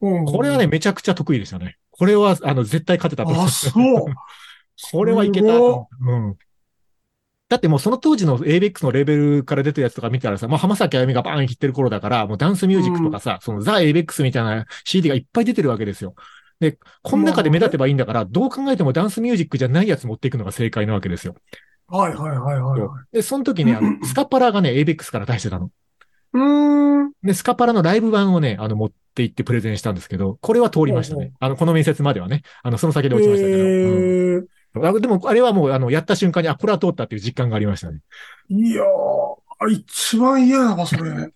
[0.00, 1.76] うんこれはね、めちゃくちゃ得意でしたね。
[1.90, 3.74] これは、あの、絶対勝てたと思うあ、そう。
[4.92, 5.46] これはいけた。
[5.46, 6.36] うん。
[7.54, 16.16] だってもうその当時の ABEX のレベルから出てるやつとか見たらさ、もう浜崎あゆみがバーン切ってる頃だから、もうダンスミュージックとかさ、そのザ・ ABEX みたいな CD がいっぱい出てるわけですよ。
[16.58, 21.36] で、この中で目立てばいいんだから、どう考えてもダンスミュージックじゃないやつ持っていくのが正解なわけですよ。
[21.86, 23.16] はいはいはいはいはい。
[23.16, 25.70] で、その時ね、あの スカパラがね、ABEX から出してたの。
[26.32, 27.12] うーん。
[27.22, 31.32] で、スカパラのライブ版をね、あの、持って行ってプレゼンしたんですけど、これは通りましたね。
[31.38, 32.42] あの、この面接まではね。
[32.62, 33.62] あの、その先で落ちましたけど。
[33.62, 38.00] うんえーあでも、あれはもう、あの、やった瞬間に、あ、これは通ったっていう実感がありましたね。
[38.48, 41.10] いやー、一番嫌だわ、それ。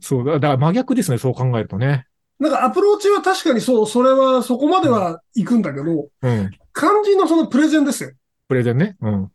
[0.00, 2.06] そう、だだから真逆ですね、そう考えるとね。
[2.38, 6.50] なんかアプローチは確かにそう、それはそこまでは行くんだけど、うん。
[6.74, 8.10] 肝心のそのプレゼンですよ。
[8.48, 8.96] プレゼンね。
[9.00, 9.30] うん。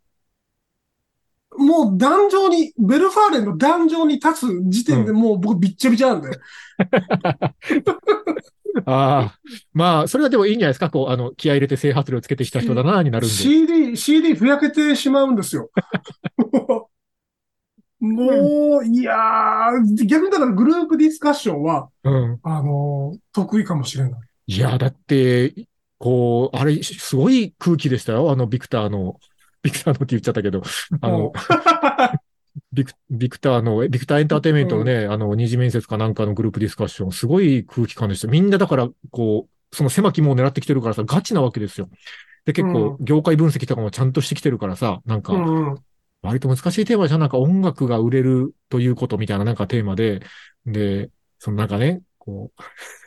[1.58, 6.30] もう壇上に、ベルファーレンの壇上に立つ時点でもう僕びっちゃびちゃなんで。
[8.86, 9.40] ああ。
[9.74, 10.90] まあ、それはでもいいんじゃないですか？
[10.90, 13.36] こう、あの、気合い入れて整髪量つけてきた人だな、になるんで。
[13.36, 15.70] CD、CD ふやけてしまうんですよ。
[18.00, 22.40] もう、いやー、逆にだからグループディスカッションは、うん。
[22.44, 24.22] あのー得意かもしれない。
[24.48, 25.54] いや、だって、
[26.00, 28.32] こう、あれ、すごい空気でしたよ。
[28.32, 29.20] あの、ビクターの、
[29.62, 30.64] ビクターのって言っちゃったけど、
[31.02, 31.32] あの、
[32.74, 38.28] ビク、ビクターの、ビクターエンターテインメントのね、あの、二次面接かなんかのグループディスカッション、すごい空気感でした。
[38.28, 41.90] みんなだから、こう、その狭き門を狙ってきてるからさ、ガチなわけですよ。
[42.46, 45.78] で、結構、業界分析とかもちゃんとしてきてるからさ、なんか、うんうん。
[46.22, 50.22] 割と難しいテーマじゃん、なんか音楽が売れるということみたいななんかテーマで、
[50.66, 52.52] で、そのなんかね、こ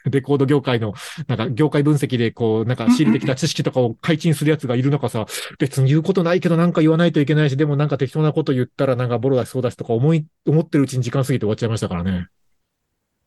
[0.05, 0.93] う、レコード業界の、
[1.29, 5.27] なんか業界分析でこう、なんか仕入れてきた知識とかを解禁するやつがいる中さ、
[5.59, 12.27] 別に言うことないけどなんか言わないといけないし、でもなんか適当なこと言ったらなんかボロだしそうだしとか思い、思ってるうちに時間過ぎて終わっちゃいましたからね。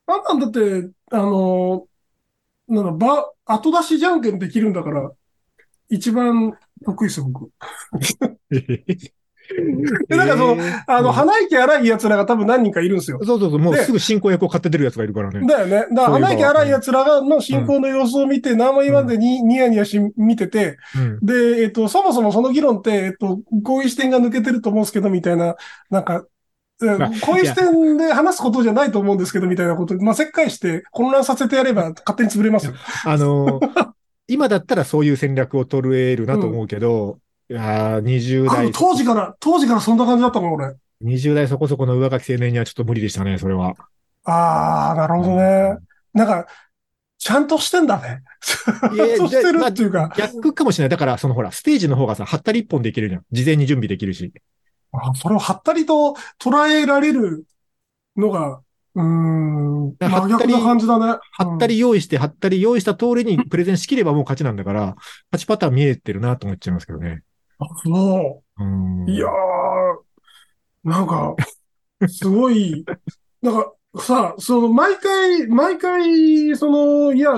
[0.08, 1.98] あんなんだって、あのー
[2.68, 5.10] なんだ、ば、後出しじゃんけんできるんだから、
[5.90, 6.54] 一番
[6.86, 7.50] 得意ですよ、僕。
[10.08, 13.20] で、なんかその、えーあの、うん鼻息荒い奴らが多分何人かいるんですよ。
[13.24, 15.46] そうそうそう、もうですぐ進行役を買って出るやつがいるからね。
[15.48, 15.72] だよね。
[15.76, 21.20] だから鼻息荒い奴らが、の進行の様子を見て、何も言わんでに、ニヤニヤし、見てて、うん。
[21.26, 25.56] で、えっと、そもそもその議論って、えっと、こういう視点が抜けてると思うんですけど、みたいな、
[25.90, 26.26] なんか、
[27.22, 32.74] こういう視点で話すことじゃないと思うんですけど、みたいなこと、まあ、せっかいして混乱させてやれば勝手に潰れますよ。
[33.06, 33.88] あのー
[34.30, 40.76] 今だったらそういう戦略を取れるなと思うけど、いやー20代当時から、当時からそんな感じだったもん、俺。
[41.04, 43.76] 20代そこそこの上書き青年にはちょっと無理でしたね、それは。
[44.24, 45.78] ああ、なるほどね。
[46.14, 46.48] なんか、
[47.18, 48.24] ちゃんとしてんだね。
[48.94, 50.14] いやちゃんとしてるっていうか。
[50.18, 50.90] 逆かもしれない。
[50.90, 53.24] だから、そのほら、ステージの方がさ、はったり一本できるじゃん。
[53.32, 54.32] 事前に準備できるし。
[54.92, 57.46] あそれをはったりと捉えられる
[58.16, 58.62] のが、
[58.96, 61.06] うーん、真逆な感じだね。
[61.06, 64.96] はったり用意して、はったり用意した通りにプレゼンしきればもう勝ちなんだから、
[65.32, 67.22] 勝ちパターン見えてるなと思っちゃいますけどね。
[67.60, 69.10] うん、そうん。
[69.10, 69.12] う。
[69.12, 69.30] いやー、
[70.84, 71.36] なんか、
[72.10, 72.88] すごい、
[73.42, 77.32] なんかさ、その、毎回、毎回、その、いや、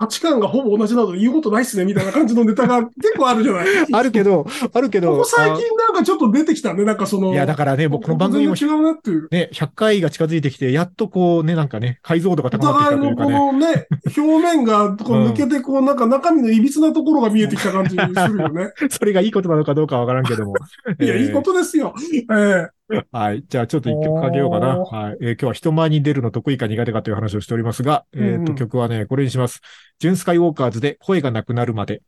[0.00, 5.10] 価値観がほぼ同じなので言うことないっすね、みたいな感じのネタが 結構あるじゃないあるけど、あるけど。
[5.10, 9.28] ここ最近なんかちょっと出てきたね、なんかその、あいや、だからね、僕この番組も違うなっていう。
[9.30, 13.52] ね、100回が近づいてきて、やっとこうね、なんかね、解像度がお高まってきた互いのこというかね。
[13.52, 13.86] のね、
[14.16, 17.96] 表面がこううん抜けて、こうなんか中身の歪なところが見えてきた感じす
[18.32, 18.72] るよね。
[18.88, 20.54] それがいいことなのかどうかわからんけども。
[20.98, 21.94] いや、えーいいことですよ。
[22.08, 22.79] ええ
[23.12, 23.44] はい。
[23.48, 24.78] じゃあちょっと一曲かけようかな。
[24.78, 25.16] はい。
[25.20, 29.60] えー今日は人前に出るの得意か苦手かという話をしておりますが、えっ、と、うんうん曲はね、これにします。
[30.00, 32.02] ジュンスカイウォーカーズで声がなくなるまで。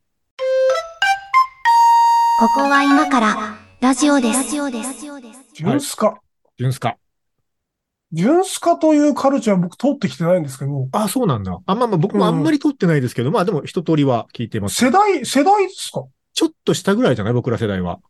[2.40, 4.38] ここは今からラジオです。
[4.38, 5.00] ラジオです。
[5.54, 6.18] ジュンスカ。
[6.58, 6.96] ジュンスカ。
[8.10, 11.58] ジュンスカというカルチャー僕通ってきてないんですけど、あ、そうなんだ。
[11.64, 14.84] あ、まあまあ僕もあんまり撮ってないですけど、まあでも一通りは聞いてます。
[14.84, 16.04] 世代、世代ですか？
[16.34, 17.32] ちょっと下ぐらいじゃない？
[17.32, 18.00] 僕ら世代は。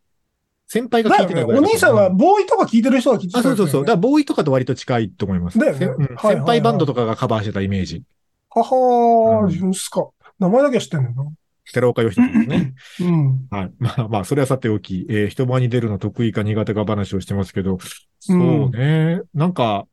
[0.73, 1.11] 先輩が。
[1.11, 3.83] 聞いてないぐらいお兄さんがボーイとか聞いてる人が聞いてたあ、そうそうそう。
[3.83, 5.59] だからだボーイとかと割と近いと思います。
[5.59, 8.03] だよねうんはいはいはい先輩バンドとかがカバーしてたイメージ。
[8.49, 10.09] ははー、うんジュンスカ。
[10.39, 11.33] 名前だけは知ってんだよな。
[11.71, 12.75] 寺岡義人ですね。
[13.01, 13.47] うん。
[13.51, 13.73] はい。
[13.79, 17.79] まあまあ、それはさておき、えー人前に出るの得意か苦手か話をしてますけど、
[18.19, 19.21] そうね。
[19.35, 19.87] なんか、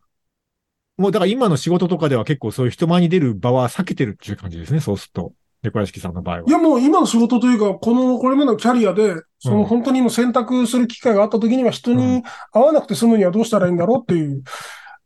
[0.97, 5.33] もうだから今の仕事とかでは結構そういう人前に出る場は避けてるっていう感じですね、そうすると。
[5.61, 6.43] 猫屋敷さんの場合は。
[6.47, 14.43] いやもう今の仕事というか、この、これまでのキャリアで、そうんの本当にもう選択する機会があった時には人うに会わなくて済むにはどうしたらいいんだろうっていう、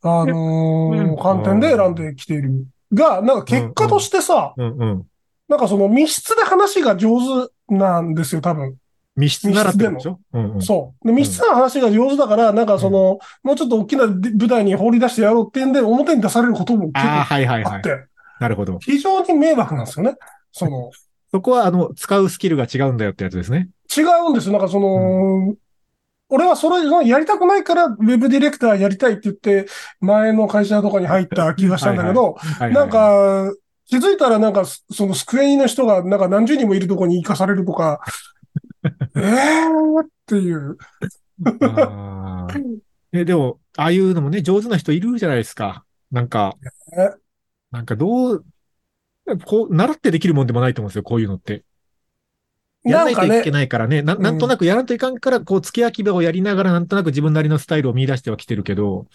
[0.02, 2.66] あのうんー観点で選んできている。
[2.94, 4.54] が、なんか結果としてさ。
[5.50, 8.78] なんかその密室で話が上手なんですよ、多分。
[9.16, 10.20] 密室ならでしょ？
[10.34, 10.62] うんうん。
[10.62, 11.08] そう。
[11.08, 17.76] で、密室な話が上手だから、なんかその、もうちょっと大きな舞台に放り出してやろうっていうんで、表に出されることも結ああ、構はいはいはい。
[17.76, 18.06] あって、
[18.40, 18.80] なるほど。
[18.80, 20.16] 非常に迷惑なんですよね。
[20.54, 20.92] その、
[21.32, 23.70] そこは、あの、使うスキルが違うんだよってやつですね。
[23.96, 24.54] 違うんですよ。
[24.54, 25.56] なんかその、
[26.30, 29.68] 俺はそれ、やりたくないから、ウェブディレクターやりたいって言って、
[30.00, 32.38] 前の会社とかに入った気がしたんだけど、
[32.72, 33.52] なん、か、
[33.88, 38.00] 気づいたらなんか、そのスクエニの人がなんか何十人もいるとこに行かされるとか、
[39.16, 40.78] えーっていう。
[43.12, 45.84] え、でも、ああいうのもね、上手な人いるじゃないですか。
[46.12, 46.56] なんか
[46.98, 47.10] え、
[47.72, 48.46] なんかどう、
[49.46, 51.64] こう、習ってできるもんでもないと思うんですよ、こういうのって。
[52.84, 59.08] やらないといけ、ないからね、ななんとなくやらんといかんから、こう、付け焼き場をやりながら、なんとなく自分なりのスタイルを見出してはきてるけど、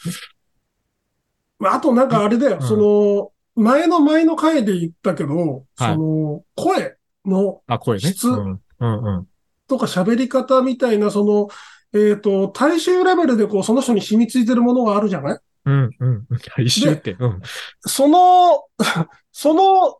[1.61, 8.01] あとなんかあれだよ、うんその、前の前の回で言ったけど、はいその、声のあ、声ね。
[8.01, 8.61] 質うん。
[8.81, 9.27] うんうん。
[9.67, 11.49] とか喋り方みたいな、その、
[11.93, 15.39] えっ、と、大衆レベルでこう、その人に染みついてるものがあるじゃない？
[15.69, 16.65] うんうん。
[16.65, 17.17] 一周って。
[17.19, 17.41] うん。
[17.81, 18.65] その、
[19.33, 19.99] その、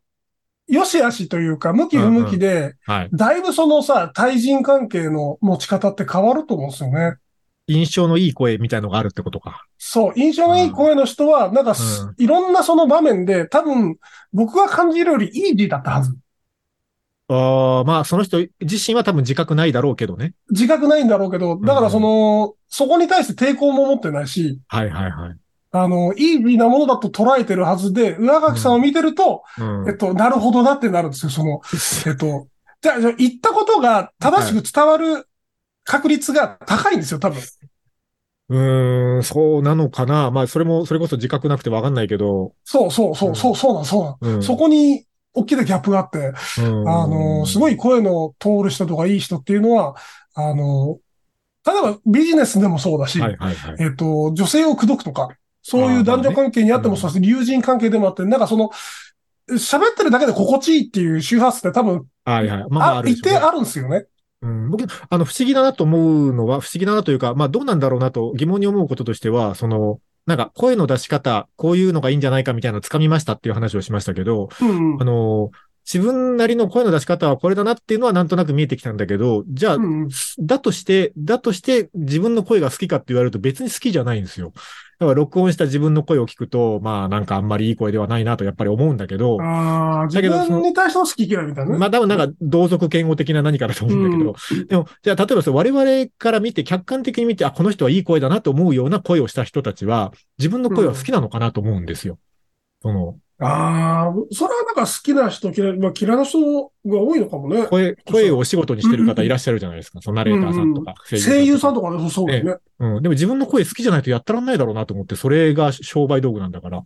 [0.67, 3.09] 良し悪しというか、向き不向きで、はい。
[3.13, 7.17] だいぶそのさ、対人関係の持ち方って変わると思うんですよね。
[7.67, 9.65] 印象のいい声みたいのがあるってことか。
[9.79, 13.99] そう、印象のいい声の人は、なんかす、うんいろんなその場面で、多分、
[14.33, 16.17] 僕が感じるよりイージーだったはず。
[17.29, 20.33] ああ、まあ、その人自身は多分自覚ないだろうけどね。
[20.51, 25.37] 自覚ないんだろうけど、だからその、そこに対して抵抗も持ってないし、はいはいはい。
[25.71, 31.61] あの、イージーなものだと捉えてるはずで、上垣さんを見てると、うんえっと、なるほどなってなるんですよ、その、
[32.07, 32.47] えっと、
[32.81, 35.29] じゃあ、じゃあ言ったことが正しく伝わる
[35.85, 37.43] 確率が高いんですよ、多分。
[38.51, 40.31] うーん、そうなのかな。
[40.31, 42.55] まあ、それも、それこそ自覚なくてわかんないけど。
[42.65, 44.35] そうそうそう、そう、そうなん、そうなん。
[44.37, 44.43] うん。
[44.43, 45.05] そこに、
[45.35, 49.97] 大きなギャップがあって、うんあの、すごい声の通る人とかいい人っていうのは、
[50.35, 50.99] あの、
[51.67, 53.21] 例えばビジネスでもそうだし。
[53.79, 55.29] えっと、女性を口説くとか、
[55.69, 58.71] そういう男女関係にあってもそうです、友人関係でもあって、なんかその、
[59.51, 62.61] 喋ってるだけで心地いいっていう周波数って多分、はいはい。
[62.61, 63.11] まあまあ、ね。
[63.11, 64.07] 一定あるんですよね。
[64.41, 75.03] うん、僕、あの、不思議だなと思うのは、不思議だなというか、まあ、どうなんだろうなと疑問に思うこととしては、その、なんか、声の出し方、こういうのがいいんじゃないかみたいなのを掴みましたっていう話をしましたけど、うんうん。
[75.03, 75.51] あの、
[75.91, 84.53] 自分なりの声の出し方はこれだなっていうのはなんとなく見えてきたんだけど、じゃあ、うんうんだとして、だとして自分の声が好きかって言われると別に好きじゃないんですよ。
[84.99, 91.79] だから録音した自分の声を聞くと、まあなんかあんまりいい声ではないなとやっぱり思うんだけど、ああ、自分に対しての好き嫌いみたいなね。
[91.79, 102.19] まあ多分なんか同族嫌悪的な何かだと思うんだけど、でも、じゃあ例えばそう我々から見て客観的に見て、あ、この人はいい声だなと思うような声をした人たちは、自分の声は好きなのかなと思うんですよ。
[102.83, 107.67] その、ああ、それはなんか好きな人嫌い、まあ嫌いな人が多いのかもね。
[107.67, 110.01] 声、声をお仕事にしてる方いらっしゃるじゃないですか。
[110.03, 112.53] そのナレーターさんとか、声優さんととかね、そうだよね。
[112.53, 112.61] か。
[112.81, 113.03] うん。
[113.03, 116.83] でも自分の声好きじゃないとやってらんないだろうなと思って、それが商売道具なんだから。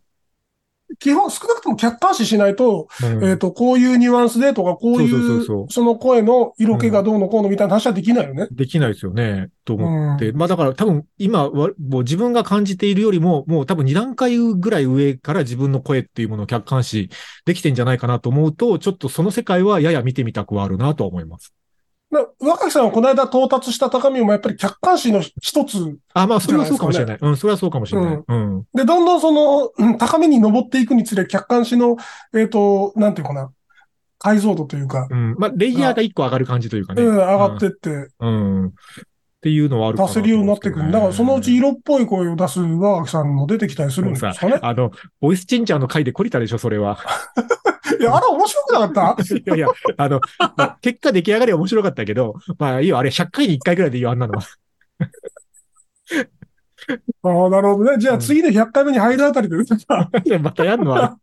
[0.98, 8.48] 基本、少なくとも客観視しないと、うんえっ、と、こういうニュアンスでとか、こういそうその声の色気がどうのこうのみたいな話はできないよね。
[8.50, 10.30] できないですよね、と思って。
[10.30, 17.10] うまあだから多分今は、もう自分が感じているよりも、もう多分2段階ぐらい上から自分の声っていうものを客観視
[17.44, 21.54] できてんじゃないかなと思うと、ちょっとその世界はやや見てみたくはあるなとは思います。
[22.12, 27.18] な若木さんはこの間到達した高みもやっぱり客観視の一つあ、まあそれはそうかもしれない。
[27.18, 28.22] うん、それはそうかもしれない。
[28.28, 28.64] うん。
[28.74, 31.96] で、どんどんその、うん高みに登っていくにつれ、客観視の、
[32.34, 33.50] えっ、と、なんていうかな、
[34.18, 35.34] 解像度というか、うん。
[35.38, 37.02] まあ、レイヤーが一個上がる感じというかね。
[37.02, 38.72] うん、上がってって、うん。
[39.42, 40.92] っていうのはあるかな出せるようになってくる。
[40.92, 44.60] だからそのうち色色っぽい声を出す若木さんも出てきたりするんですかね。
[44.62, 46.96] あの、ボイスチェンジャーの回で懲りたでしょ、それは。
[47.98, 49.22] いや、あれ面白くなかった？
[49.34, 54.42] いやいや、あの、まあ結果出来上がりは面白かったけど、まあいいよ、あれ100回に1回ぐらいでいいよ、あんなのは。
[57.24, 57.98] ああ、なるほどね。
[57.98, 60.08] じゃあ次の100回目に入るあたりで出てた。
[60.24, 61.18] でまたやんのは。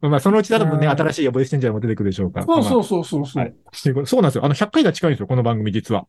[0.00, 2.46] まあ、そのうち多分ね、うん新しいボイスチェンジャーも出てくるでしょうから。
[2.46, 3.54] そうそうそうそうそう、はい
[4.06, 4.44] そうなんですよ。
[4.44, 6.06] あの、100回が近いんですよ、この番組実は。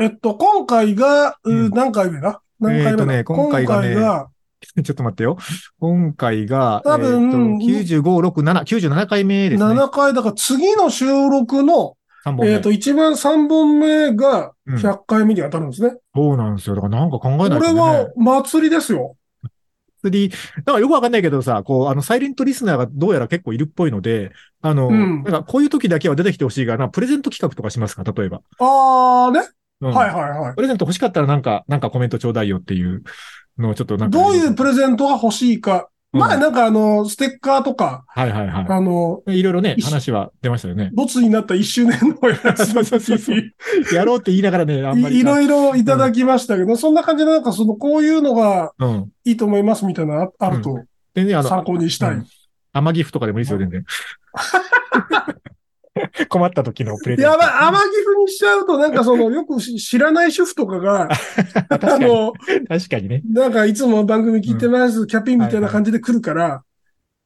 [0.00, 2.40] えっと、今回が、ううん何回目だ？
[2.60, 4.28] 何回目だ、えーとね今回がねが
[4.82, 5.36] ちょっと待ってよ。
[5.80, 9.72] 今回が、多分えーと95、6、7、97回目ですね。
[9.74, 12.52] 7回だから次の収録の、3本目。
[12.52, 15.96] えっと、一番3本目がうん100回目に当たるんですね。
[16.14, 16.74] そうなんですよ。
[16.76, 17.60] だからなんか考えないと、ね。
[17.60, 19.16] これは祭りですよ。
[20.02, 20.32] 釣り、
[20.64, 24.30] なんかよくわかんないけどさ、こう、あの、サイレントリスナーがどうやら結構いるっぽいので、
[24.62, 28.04] あの、うんなんかこういう時だけは出てきてほしいからな、プレゼント企画とかしますか？
[28.04, 28.40] 例えば。
[28.60, 29.48] あーね。
[29.80, 30.54] うんはいはいはい。
[30.54, 33.02] プレゼント欲しかったらなんか、なんかコメントちょうだいよっていう
[33.58, 34.18] のをちょっとなんか。
[34.18, 35.74] どういうプレゼントが欲しいか。
[35.74, 39.40] うん前なんかあの、ステッカーとか、はいはいはあの、い。
[39.40, 40.90] いろいろね、話は出ましたよね。
[40.94, 43.42] ボツになった1周年のやつそうそうそうそう
[43.94, 45.16] やろうって言いながらね、あんまり。
[45.16, 49.12] いいろいろいただきましたけど、そんな感じでなんかその、こういうのがうん。
[49.24, 52.12] いいと思いますみたいなのああるとでね、あの、参考にしたい。
[52.12, 52.26] うん
[52.72, 53.84] 甘ギフとかでもいいですよ、全然。
[56.28, 57.32] 困った時のプレゼント。
[57.32, 61.08] やばい、甘ギフにしちゃうと、なんかその、よくし知らない主婦とかが、
[61.68, 61.98] あ。
[61.98, 62.32] の、
[62.68, 63.22] 確かにね。
[63.30, 66.62] なんかいつも番組聞いてます、キャピンみたいな感じで来るから、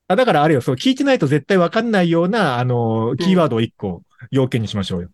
[0.09, 5.09] あだからあれよ、そう、聞いてないと絶対わかんないような、あの、キーワードを一個、要件にしましょうよ。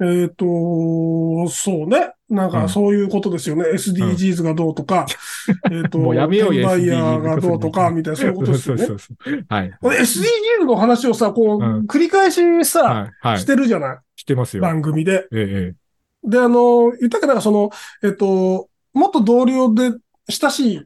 [0.00, 2.12] えっ、と、そうね。
[2.30, 3.64] なんうんかそういうことですよね。
[3.72, 5.06] SDGs がどうとか、
[5.72, 8.84] えっと、もうやめようよ転売ヤーがどうとか、みたいな、そういうことですよね。
[8.84, 9.46] そうそうそう。
[9.48, 9.72] はい。
[9.82, 13.10] SDGs の話をさ、こう、うん繰り返しさ、はい。
[13.28, 13.38] はい。
[13.38, 13.98] してるじゃない？
[14.16, 14.62] してますよ。
[14.62, 15.26] 番組で。
[15.32, 17.70] ええ、で、あの、言ったけど、その、
[18.02, 19.92] えっと、元同僚で
[20.28, 20.82] 親しい。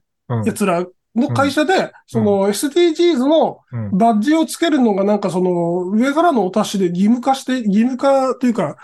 [0.47, 8.77] 奴らの会社で、その SDGs のうんバッジをつけるのがなんかその、上からのお達しで義務化して、義務化というか、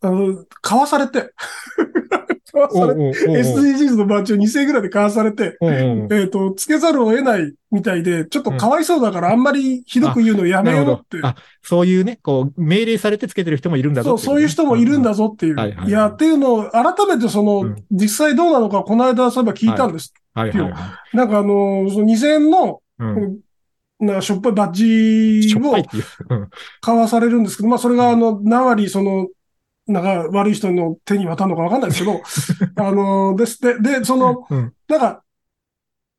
[0.00, 1.32] あの、買わされて、
[2.50, 5.72] 買わされ SDGs のバッジを2000円ぐらいで買わされて、おうお
[6.06, 11.26] うえっ、と、つけざるを得ないみたいで、ちょっとかわいそうだからあんまりひどく言うのやめようってど。。
[11.26, 15.18] あ、そういうね、こう、命令されてつけてる人もいるんだぞそう、そういう人もいるんだぞ。
[15.18, 15.56] ぞっていう。
[15.56, 20.12] はいはいいや、っていうのを改めてその、うん実際どうなのか、この間そういえば聞いたんです。
[20.34, 23.02] はいはいはなんかあの、その2000円の、い。
[23.02, 23.38] うん。
[24.00, 25.74] なしょっぱいバッジを
[26.80, 29.26] 買わされるんですけど、まあそれがあの、何割その、
[29.88, 32.20] なんか悪い人の手に渡るのかわかんないですけど、
[32.76, 33.60] あの、です。
[33.60, 34.72] で、で、その、うん。
[34.88, 35.24] なんか、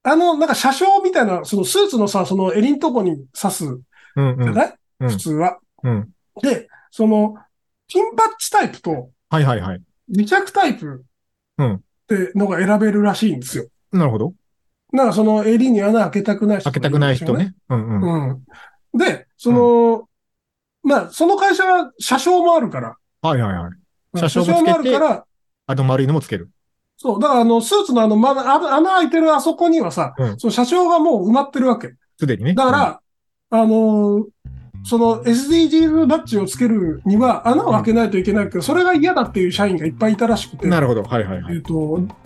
[0.03, 3.65] あの、なんか車掌みたいな、そのスーツのさ、その襟んとこに刺す。
[4.15, 5.59] じゃない、うん普通は。
[5.83, 6.09] うん。
[6.41, 7.35] で、その、
[7.87, 9.81] ピンバッジタイプとはいはいはい。
[10.13, 11.05] 離着タイプ
[11.57, 13.67] うんってのが選べるらしいんですよ。
[13.91, 14.33] なるほど。
[14.91, 17.53] なんかその襟に穴開けたくない人開けたくない人ね。
[17.69, 18.29] うんうん。
[18.29, 18.97] うん。
[18.97, 20.09] で、その、
[20.83, 22.97] まあ、その会社は車掌もあるから。
[23.21, 23.71] はいはいはい。
[24.13, 25.25] 車車掌もつけてもあるから、
[25.67, 26.49] あの丸いのもつける。
[26.97, 31.93] そう、だからあの、スーツのあの、まだ、あ穴開いてるあそこにはさ、うんその車掌がもう埋まってるわけ。
[32.17, 32.53] すでにね。
[32.53, 33.01] だから、
[33.51, 34.23] あのー
[34.85, 41.03] その SDGs バッジをつけるには穴を開けないといけないけど、それが嫌だっていう社員がいっぱいいたらしくて、なるほど。
[41.03, 41.55] はいはいはい。
[41.55, 41.73] えっ、と、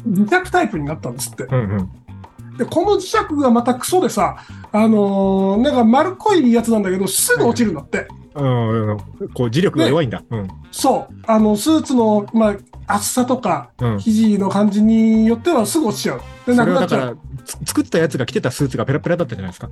[0.07, 1.45] 磁石タイプになったんですって。
[1.45, 2.57] うんうん。
[2.57, 4.37] で、この磁石がまたクソでさ、
[4.71, 8.07] あのーなんか丸っこいやつなんだけど、すぐ落ちるんだって。
[8.09, 8.97] うんうん、
[9.33, 10.23] こう、磁力が弱いんだ。
[10.29, 10.47] うん。
[10.71, 11.13] そう。
[11.27, 12.51] あの、スーツの、ま
[12.87, 13.99] あ、厚さとか、うん。
[13.99, 16.21] 生地の感じによってはすぐ落ちちゃう。
[16.45, 17.17] で、なくなっちゃう。
[17.65, 19.69] 作ったやつが着てたスーツがペラペラだったんじゃないですか。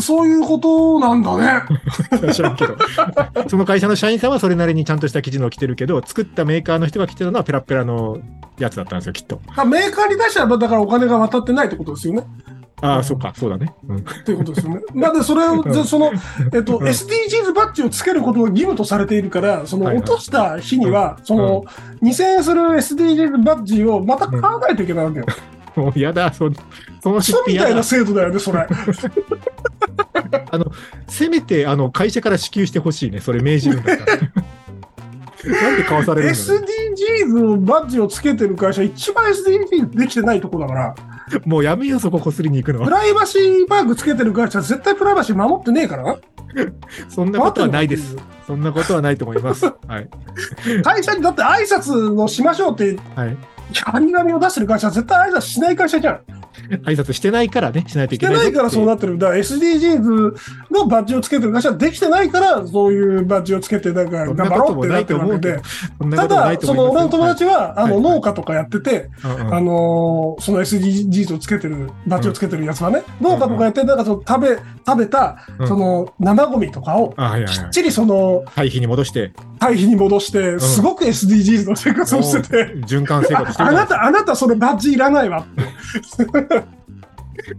[0.00, 1.62] そういうことなんだね。
[2.32, 2.76] 知らんけど。
[3.48, 8.18] その会社の社員さんはそれなりにちゃんとした生地のを着てるけど、作ったメーカーの人が着てたのはペラペラの
[8.58, 9.40] やつだったんですよ、きっと。
[9.64, 12.24] メーカーに出したら、だからお金が渡ってないってことですよね。
[12.82, 13.72] ああ、そうか、そうだね。
[13.88, 13.96] うん。
[13.98, 14.80] っていうことですよね。
[14.92, 16.10] なんで、それを、で その、
[16.52, 21.64] えっと、うん SDGs バッジをつけることが義務とされているから、その、落とした日には、その、
[22.02, 25.26] 2000円する SDGs バッジをまた買わないといけないわけよ。
[25.76, 26.50] もうやだ、そ
[27.02, 27.82] その出そうみたいな。
[27.84, 28.66] 制度だよね、それ。
[31.06, 33.20] せめて、あの、会社から支給してほしいね。
[33.20, 34.18] それ命じるんだったら。
[35.42, 42.90] なんで買わされるんだろ SDGs のバッジをつけてる会社、一番 SDGs できてないとこだから、う もうやめよう、そここすりに行くのプは。
[42.90, 46.16] ライバシーマークつけてる会社、絶対プライバシー守ってねえからな。
[47.08, 48.16] そんなことはないです。
[48.46, 49.64] そんなことはないと思います。
[49.64, 50.08] はい。
[50.82, 53.36] 会社にだって挨拶のしましょうって、はい。
[53.72, 56.20] 張り紙を出してる会社は絶対挨拶しない会社じゃん。
[56.84, 58.50] 挨拶してないからね、しないといけないぞって。
[58.50, 59.18] ないからそうなってる。
[59.18, 60.34] だから SDGs
[60.70, 65.60] のバッジをつけてる会社はできてないから、そういうバッジをつけて、なんか頑張ろうってないってるわけで。。
[66.16, 77.14] ただ、その俺の友達は、あの、農家とかやってて、あのーその SDGs をつけてる、バッジをつけてるやつはね、農家とかやって、なんかその食べ、食べたう、んその生ゴミとかを。
[77.46, 79.32] きっちりその、堆肥に戻して、
[79.62, 85.62] 堆肥に戻して、すごく SDGs の生活をしてて、循環生活してあるあなた、あなたそのバッジいらないわって。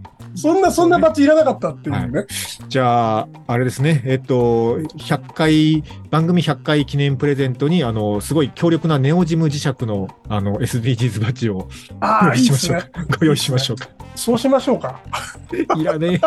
[0.34, 2.26] そんな、そんなバッジいらなかったっていうね。
[2.68, 11.68] じゃあ、あれですね、えっと、100回、番組100回記念プレゼントに、あの、すごい強力なネオジム磁石の、あの、SDGs バッジを
[12.00, 13.06] ああ、いい用意しましょうですね。
[13.06, 13.16] か。
[13.20, 13.88] ご用意しましょうか。
[14.16, 15.00] そうしましょうか。
[15.76, 16.20] いらねえ。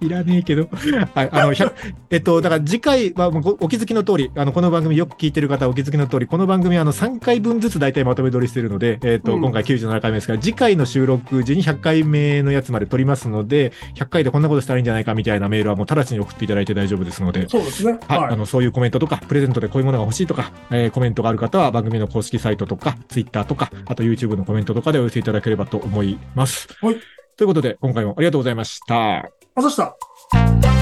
[0.04, 0.68] いらねえけど。
[1.14, 1.28] はい。
[1.32, 1.72] あの、100
[2.10, 17.98] えっと、だから次回はお気づきの通り、あの、この番組よく聞いてる方はお気づきの通り、この番組はあの、3回分ずつ大体まとめ撮りしてるので、えっと、うん今回97回目ですから、次回の収録時に100回目のやつまで撮りますので、100回でこんなことしたらいいんじゃないかみたいなメールはもう直ちに送っていただいて大丈夫ですので、そうですね。
[18.08, 26.68] はい、はいあの、そういうコメントとか、プレゼントでこういうものが欲しいとか、えーコメントがある方は番組の公式サイトとか、ツイッターとか、あと YouTube のコメントとかでお寄せいただければと思います。
[26.80, 26.96] はい。
[27.36, 29.30] ということで、今回もありがとうございました。
[29.54, 30.75] あざした。